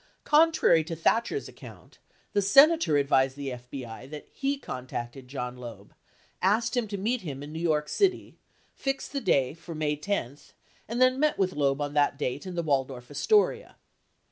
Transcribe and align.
Contrary 0.23 0.83
to 0.83 0.95
Thatcher's 0.95 1.47
account, 1.47 1.99
the 2.33 2.41
Senator 2.41 2.97
advised 2.97 3.35
the 3.35 3.49
FBI 3.49 4.09
that 4.09 4.29
lie 4.41 4.57
contacted 4.59 5.27
John 5.27 5.55
Loeb, 5.57 5.93
asked 6.41 6.75
him 6.75 6.87
to 6.87 6.97
meet 6.97 7.21
him 7.21 7.43
in 7.43 7.53
New 7.53 7.59
York 7.61 7.87
City, 7.87 8.39
fixed 8.73 9.13
the 9.13 9.21
date 9.21 9.59
for 9.59 9.75
May 9.75 9.95
10, 9.95 10.39
and 10.87 10.99
then 10.99 11.19
met 11.19 11.37
with 11.37 11.53
Loeb 11.53 11.79
on 11.81 11.93
that 11.93 12.17
date 12.17 12.47
in 12.47 12.55
the 12.55 12.63
Waldorf 12.63 13.11
Astoria. 13.11 13.75